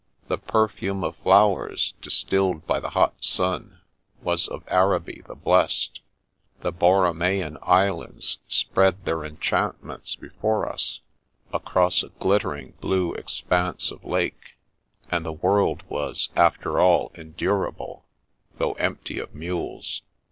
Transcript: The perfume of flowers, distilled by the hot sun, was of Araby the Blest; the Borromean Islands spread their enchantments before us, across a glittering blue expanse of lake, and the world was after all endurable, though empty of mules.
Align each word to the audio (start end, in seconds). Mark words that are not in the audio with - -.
The 0.29 0.39
perfume 0.39 1.03
of 1.03 1.15
flowers, 1.17 1.93
distilled 2.01 2.65
by 2.65 2.79
the 2.79 2.89
hot 2.89 3.23
sun, 3.23 3.81
was 4.23 4.47
of 4.47 4.63
Araby 4.67 5.21
the 5.27 5.35
Blest; 5.35 5.99
the 6.61 6.71
Borromean 6.73 7.57
Islands 7.61 8.39
spread 8.47 9.05
their 9.05 9.23
enchantments 9.23 10.15
before 10.15 10.67
us, 10.67 11.01
across 11.53 12.01
a 12.01 12.09
glittering 12.09 12.73
blue 12.81 13.13
expanse 13.13 13.91
of 13.91 14.03
lake, 14.03 14.57
and 15.11 15.23
the 15.23 15.31
world 15.31 15.83
was 15.87 16.29
after 16.35 16.79
all 16.79 17.11
endurable, 17.13 18.07
though 18.57 18.73
empty 18.79 19.19
of 19.19 19.35
mules. 19.35 20.01